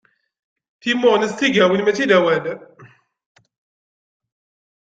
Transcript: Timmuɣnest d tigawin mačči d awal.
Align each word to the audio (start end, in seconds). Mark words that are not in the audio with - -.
Timmuɣnest 0.81 1.35
d 1.37 1.37
tigawin 1.39 1.83
mačči 1.83 2.05
d 2.09 2.11
awal. 2.17 2.45